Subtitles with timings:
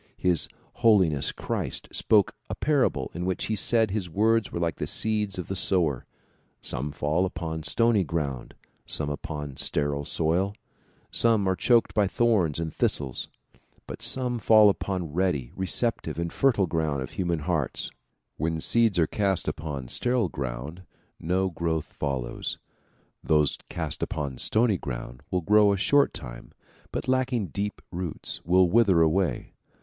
[0.17, 0.47] His
[0.81, 5.37] Holiness Christ spoke a parable in which he said his words were like the seeds
[5.37, 6.07] of the sower;
[6.59, 8.55] some fall upon stony ground,
[8.87, 10.55] some upon sterile soil,
[11.11, 13.27] some are choked by thorns and thistles
[13.85, 17.91] but some fall upon ready, recep tive and fertile ground of human hearts.
[18.37, 20.77] When seeds are cast upon sterile soil
[21.19, 22.57] no growth follows.
[23.23, 26.53] Those cast upon stony ground will grow a short time
[26.91, 29.53] but lacking deep roots will wither away.